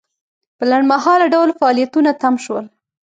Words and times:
په 0.57 0.63
لنډمهاله 0.71 1.25
ډول 1.33 1.49
فعالیتونه 1.59 2.11
تم 2.21 2.33
شول. 2.43 2.65